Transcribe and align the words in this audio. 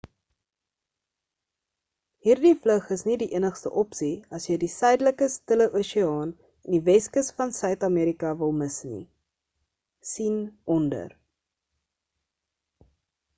hierdie 2.27 2.53
vlug 2.63 2.87
is 2.95 3.03
nie 3.09 3.17
die 3.23 3.27
enigste 3.39 3.71
opsie 3.81 4.09
as 4.39 4.47
jy 4.51 4.57
die 4.65 4.69
suidelike 4.77 5.27
stille 5.35 5.67
oseaan 5.81 6.33
en 6.47 6.77
die 6.79 6.81
weskus 6.89 7.29
van 7.41 7.55
suid-amerika 7.61 8.33
wil 8.43 8.57
mis 8.63 8.79
nie. 8.95 9.05
sien 10.17 10.43
onder 10.81 11.15